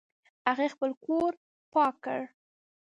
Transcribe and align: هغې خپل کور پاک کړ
هغې 0.49 0.67
خپل 0.73 0.89
کور 1.05 1.31
پاک 1.73 1.95
کړ 2.05 2.19